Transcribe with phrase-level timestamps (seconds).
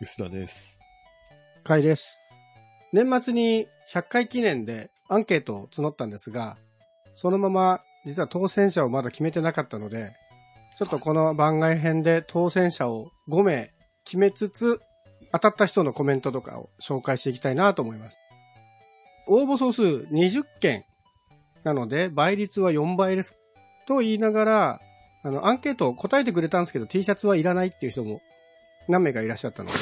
[0.00, 0.80] 薄田です。
[1.62, 2.18] 回です。
[2.92, 6.56] 年末に100回記念でアンケートを募ったんですが、
[7.14, 10.12] そのまま実は当選者をまだ決めてなかったので、
[10.76, 13.72] ちょっとこの番外編で当選者を5名
[14.04, 14.80] 決めつつ、
[15.32, 18.18] 当たった人のコメントとかを紹介していきたいなと思います。
[19.28, 20.84] 応募総数20件
[21.62, 23.36] なので倍率は4倍です。
[23.86, 24.80] と言いながら、
[25.22, 28.20] あの、アンケートを答えてくれたんですけど T シャツはいらないっていう人も
[28.88, 29.76] 何名かいらっしゃったので、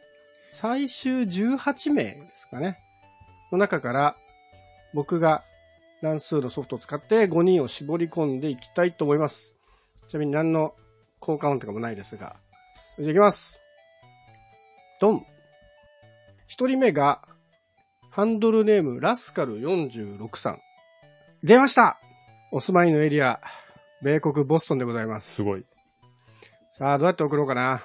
[0.52, 2.78] 最終18名ですかね。
[3.52, 4.16] の中から、
[4.94, 5.44] 僕が
[6.02, 9.56] 乱数のソフトを使って5人を絞り込んでいきたいと思います。
[10.08, 10.74] ちなみに何の
[11.20, 12.36] 効果音とかもないですが。
[12.98, 13.60] じゃあいきます。
[15.00, 15.26] ドン。
[16.46, 17.22] 一人目が、
[18.10, 20.60] ハンドルネームラスカル46さん。
[21.42, 22.00] 出ました
[22.50, 23.40] お住まいのエリア、
[24.02, 25.34] 米国ボストンでございます。
[25.34, 25.66] すごい。
[26.70, 27.82] さあ、どうやって送ろうかな。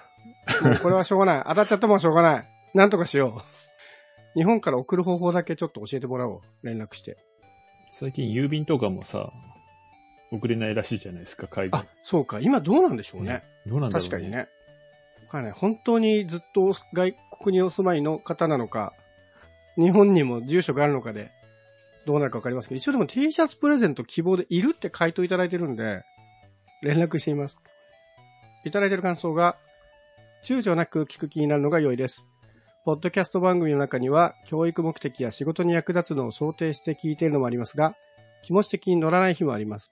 [0.63, 1.43] もうこれはしょうがない。
[1.47, 2.47] 当たっちゃったもんしょうがない。
[2.73, 3.41] なんとかしよ
[4.35, 4.39] う。
[4.39, 6.41] 日本から送る方法だけちょっと教えてもらおう。
[6.63, 7.17] 連絡して。
[7.89, 9.31] 最近郵便とかもさ、
[10.31, 12.39] 送れないらしいじゃないですか、海外あ。、そうか。
[12.39, 13.43] 今どうなんでしょうね。
[13.67, 14.31] どうなんだろう、確かに。
[14.31, 14.37] ね。
[14.37, 14.45] わ
[15.29, 15.51] かんない。
[15.51, 18.93] 本当にずっと外国にお住まいの方なのか、
[19.77, 21.31] 日本にも住所があるのかで、
[22.05, 26.03] どうなるかわかりますけど、一応でも T シャツプレゼント希望でいるって回答いただいてるんで、
[26.81, 27.59] 連絡しています。
[28.63, 29.57] いただいてる感想が、
[30.43, 32.27] 躊躇なく聞く気になるのが良いです。
[32.83, 37.95] ポッドキャスト番組の中には、教育目的や仕事に役立つのを想定して聞いているのもありますが、
[38.41, 39.91] 気持ち的に乗らない日もあります。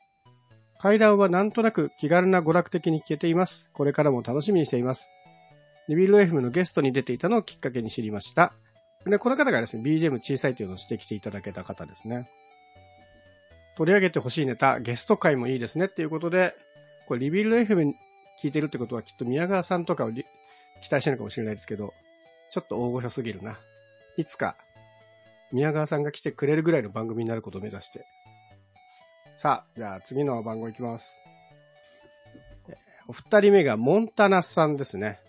[0.80, 3.69] 階段はなんとなく気軽な娯楽的に聞けています。
[3.73, 5.09] これからも楽しみにしています。
[5.88, 8.53] リビル FM のゲストに出ていたのをきっかけに知りました。
[9.06, 12.30] で、この方がですね、BGM 小さいというのを指摘していただけた方ですね。
[13.78, 16.56] 取り上げてほしいネタ、ゲスト会もいいですねっていうことで、
[17.08, 17.94] これリビルド FM
[18.41, 20.11] 聞いてるってことはきっと宮川さんとかを
[20.81, 21.94] 期待してるのかもしれないですけど、
[22.49, 23.59] ちょっと大御所すぎるな。
[24.17, 24.55] いつか、
[25.52, 28.06] 宮川さんが来てくれるぐらいの番組になることを目指して。
[29.38, 31.19] さあ、じゃあ次の番号いきます。
[32.68, 32.75] えー
[33.07, 35.19] お二人目がモンタナさんですね。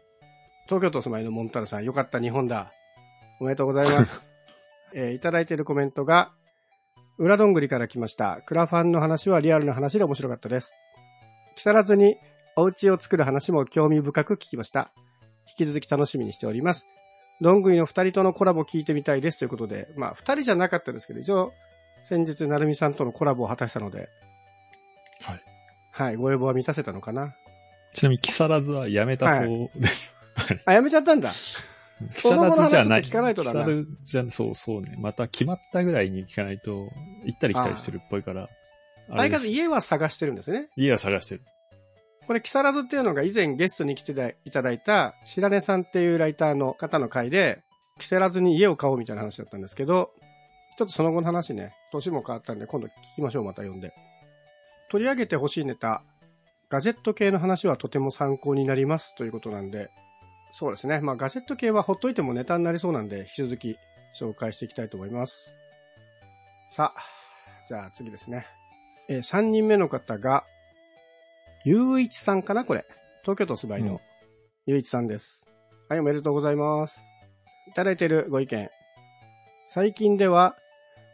[0.67, 2.73] 東京都お住まいのモンタナさん、よかった日本だ。
[3.41, 4.33] おめでとうございます。
[4.93, 6.33] えーいただいているコメントが、
[7.17, 8.43] 裏どんぐりから来ました。
[8.43, 10.75] クラファンの話はリアルな話で面白かったです。
[11.55, 12.19] 木更津に
[12.57, 14.93] お家を作る話も興味深く聞きました。
[15.51, 16.87] 引き続き楽しみにしております。
[17.41, 21.53] どんぐりの二人とのコラボ聞いてみたいですということで、まあ二人じゃなかったですけど、一応
[22.05, 24.09] 先日、なるみさんとのコラボを果たしたので、
[25.21, 25.43] はい。
[25.91, 27.35] はい、ご要望は満たせたのかな？
[27.93, 30.17] ちなみに、木更津はやめたそうです。
[30.35, 30.63] はい。
[30.65, 31.31] あ、やめちゃったんだ。
[32.11, 33.03] 木更津じゃない。
[33.03, 34.97] 聞かないとだな木更津じゃ、そうそうね。
[34.99, 36.89] また決まったぐらいに聞かないと、
[37.25, 38.45] 行ったり来たりしてるっぽいから。
[38.45, 38.49] あ
[39.09, 40.69] 相変われですらず家は探してるんですね。
[40.77, 41.43] 家は探してる。
[42.31, 47.65] これ、木更津っていうのが以前ゲストに来ていただいた白根さんっていうライターの方の回で、
[47.99, 50.13] 木更津に家を買おうみたいな話だったんですけど、
[50.79, 53.93] ちょっとその後の話ね、年も変わったんで今度聞きましょう、また読んで。
[54.91, 56.05] 取り上げてほしいネタ、
[56.69, 59.91] ガジェット系の話はとても参考になりますということなんで、
[60.53, 61.01] そうですね。
[61.01, 63.77] まあガジェット系はほっといてもネタになりそうなんで、引き続き
[64.17, 65.53] 紹介していきたいと思います。
[66.69, 67.01] さあ、
[67.67, 68.47] じゃあ次ですね。
[69.09, 70.45] え3人目の方が、
[71.63, 72.87] ゆういちさんかなこれ。
[73.23, 74.01] 東京都住まいうんの
[74.65, 75.47] ゆういちさんです。
[75.91, 77.03] はい、おめでとうございます。
[77.69, 78.71] いただいているご意見。
[79.67, 80.57] 最近では、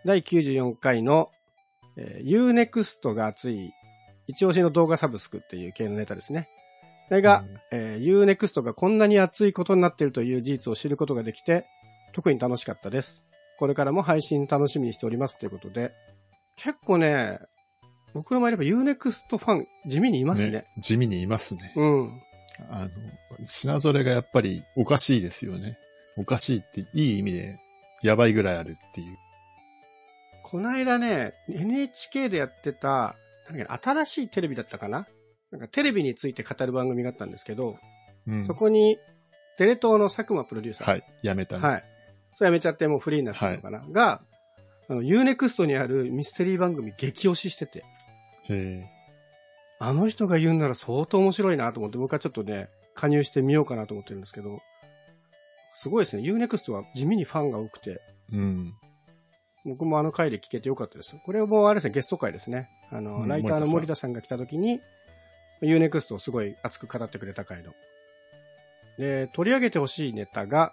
[0.05, 1.33] 第94回の、
[1.97, 3.73] えー、Unext が熱い、
[4.29, 6.49] 一押しの動画サブスクっていう系のネタですね。
[7.09, 11.67] それが、えー、Unext がこんなに熱いことになっているという事実を知ることができて、
[12.13, 13.25] 特に楽しかったです。
[13.59, 15.93] これからも配信楽しみにしておりますということで、
[16.55, 17.41] 結構ね、
[18.15, 20.67] 僕の周りは Unext ファン地味にいますね。
[20.79, 21.73] 地味にいますね。
[21.77, 22.23] うん。
[22.71, 22.91] あの、
[23.45, 25.79] 品ぞれがやっぱりおかしいですよね。
[26.17, 27.59] おかしいっていい意味で、
[28.03, 29.17] やばいぐらいあるっていう。
[30.43, 33.17] この間ね、NHK でやってた、
[33.83, 35.07] 新しいテレビだったかな？
[35.51, 37.77] なんかテレビについて語る番組があったんですけど、
[38.27, 38.97] うんそこに、
[39.59, 40.91] テレ東の佐久間プロデューサー。
[40.91, 41.63] はい、やめたね。
[41.67, 41.85] はい。
[42.35, 44.23] それやめちゃってもうフリーになったのかな、が、
[44.89, 47.85] あの、Unext にあるミステリー番組激推ししてて、
[48.51, 48.91] へ
[49.79, 54.61] あの人が言うんなら相当面白いなと思って、僕はちょっとね、加入してみようかなと思ってるんですけど、
[55.75, 56.23] すごいですね。
[56.23, 58.01] Unext は地味にファンが多くて、
[58.33, 58.75] えうん。
[59.67, 61.17] 僕もあの回で聞けてよかったです。
[61.25, 62.71] これもあれですね、ゲスト回ですね。
[62.91, 64.81] あの、うんライターの森田さんが来た時に、
[65.61, 67.75] Unext をすごい熱く語ってくれた回の。
[68.97, 70.73] で、取り上げてほしいネタが、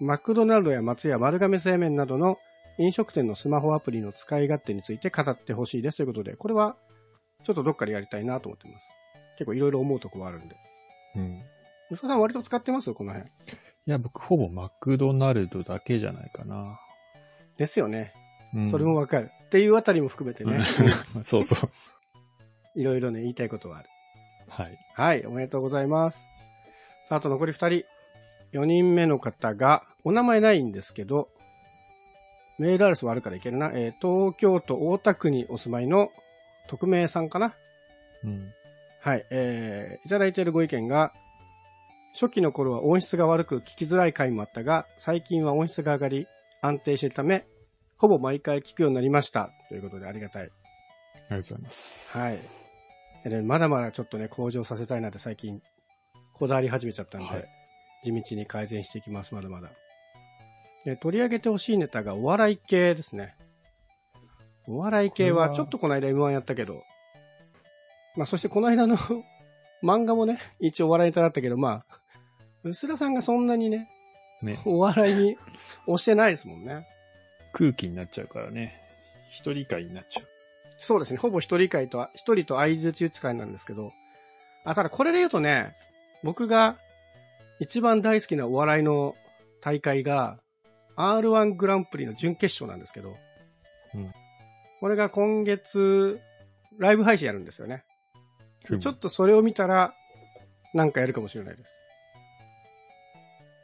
[0.00, 2.38] マクドナルドや松屋丸亀製麺などの
[2.78, 6.76] 飲食店のスマホアプリの使い勝手について語ってほしいですということで、これは
[7.42, 8.88] ちょっとどっかでやりたいなと思ってます。
[9.36, 10.56] 結構いろいろ思うとこはあるんで。
[11.16, 11.42] うん。
[11.90, 12.92] 息子さん割と使ってます？
[12.94, 13.30] この辺。
[13.30, 16.78] いや、僕ほぼマクドナルドだけじゃないかな。
[17.56, 18.12] ですよね。
[18.54, 19.30] うん、それもわかる。
[19.46, 20.60] っていうあたりも含めてね、
[21.16, 21.70] うん そうそう。
[22.78, 23.88] いろいろね、言いたいことはある。
[24.48, 24.78] はい。
[24.94, 26.28] はい、おめでとうございます。
[27.08, 27.86] さあ、あと残り2人。
[28.52, 31.28] 4人目の方が、お名前ないんですけど、
[32.58, 33.70] メールアドレスはあるからいけるな。
[33.74, 36.10] えー東京都大田区にお住まいの
[36.68, 37.54] 匿名さんかな。
[38.24, 38.52] うん。
[39.00, 41.12] はい、えー、いただいているご意見が、
[42.12, 46.26] 初期の頃は音質が悪く聞きづらい回もあったが、最近は音質が上がり、
[46.60, 47.46] 安定しているため、
[47.96, 49.50] ほぼ毎回聞くようになりました。
[49.68, 50.42] ということでありがたい。
[50.42, 50.50] あり
[51.22, 52.18] がとうございます。
[52.18, 52.38] はい。
[53.24, 55.62] でまだまだちょっとね、向上させたいなって最近、
[56.34, 57.48] こだわり始めちゃったんで、はい
[58.00, 59.70] 地道に改善していきます、まだまだ。
[60.84, 63.36] で取り上げてほしいネタがお笑い系ですね。
[64.66, 66.82] お笑い系は、ちょっとこの間 M1 やったけど、
[68.16, 68.96] まあ、そしてこの間の
[69.82, 71.98] 漫画もね、一応お笑いネタだったけど、まあ、
[72.64, 73.88] 薄田さんがそんなにね、
[74.42, 74.60] ね。
[74.64, 75.36] お笑いに
[75.86, 76.86] 押してないですもんね。
[77.52, 78.80] 空気になっちゃうからね。
[79.30, 80.24] 一人会になっちゃう。
[80.78, 81.18] そうですね。
[81.18, 83.92] ほぼ一人会とは、一人と相槌打ち会なんですけど。
[84.64, 85.74] あ、ただこれで言うとね、
[86.22, 86.76] 僕が
[87.58, 89.16] 一番大好きなお笑いの
[89.60, 90.38] 大会が、
[90.98, 93.16] R1 グランプリの準決勝なんですけど。
[93.94, 94.12] うん
[94.80, 96.20] これが今月、
[96.78, 97.84] ライブ配信やるんですよね。
[98.70, 99.92] うんちょっとそれを見たら、
[100.72, 101.78] なんかやるかもしれないです。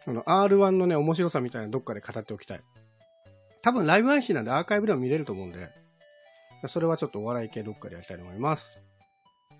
[0.06, 2.60] あの、R1 のね、面白さみたいなのどっかで語っておきたい。
[3.62, 5.70] 多分ライブ配信なんでアーカイブでも見れると思うんで、
[6.66, 8.80] それはちょっとお笑い系どっかでやりたいと思います。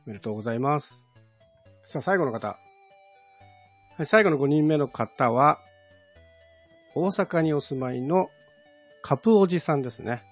[0.07, 1.05] おめでとうございます。
[1.85, 2.49] さあ、最後の方。
[2.49, 5.61] はい最後の5人目の方は、
[6.95, 8.31] 大阪にお住まいの
[9.03, 10.23] カプおじさんですね。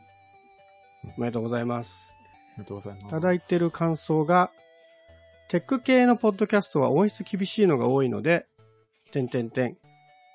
[1.17, 2.15] おめでとうございます。
[2.55, 3.07] ありがとうございます。
[3.07, 4.51] いただいてる感想が、
[5.49, 8.47] テック系のポッドキャストは音質厳しいのが多いので、
[9.11, 9.77] 点点点。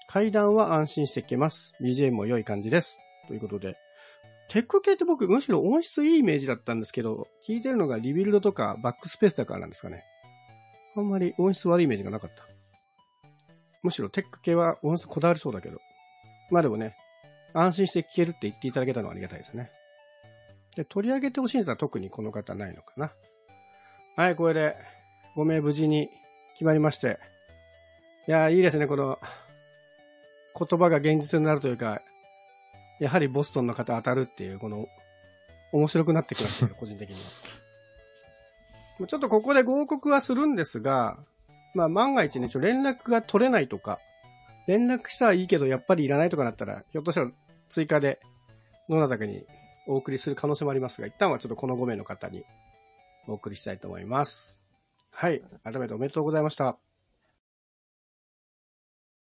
[0.07, 1.73] 階段は安心して聞けます。
[1.81, 2.99] BGM も良い感じです。
[3.27, 3.77] ということで、
[4.49, 10.03] テック系って僕むしろ音質いいイメージだったんですけど、聞いてるのがリビルドとかバックスペースだからなんですかね。
[10.95, 12.47] あんまり音質悪いイメージがなかった。
[13.83, 15.79] むしろテック系は音質こだわりそうだけど。
[16.49, 16.95] まあでもね、
[17.53, 19.71] 安心して聞けるって言っていただけたのはありがたいですね。
[20.75, 23.11] で、取り上げてほしいネタは特にこの方ないのかな。
[24.15, 24.75] はい、これで
[25.35, 26.09] 5名無事に
[26.53, 27.19] 決まりまして。
[28.27, 29.19] いやー、いいですね、この
[30.57, 32.01] 言葉が現実になるというか、
[32.99, 34.87] やはりボストンの方当たるっていう、この、
[35.71, 37.21] 面白くなってきましたけど、 個人的には。
[38.99, 41.17] まあちょっとここで合告はするんですが、
[41.73, 43.99] まあ万が一ね、ちょ連絡が取れないとか、
[44.67, 47.31] 連絡したらいいけどやっぱりいらないとかなったら、ひょっとしたら
[47.69, 48.19] 追加で
[48.89, 49.45] どなたかに
[49.87, 52.43] お送りする可能性もありますが、一旦はちょっとこの5名の方に
[53.27, 54.61] お送りしたいと思います。
[55.09, 55.41] はい。
[55.63, 56.77] 改めておめでとうございました。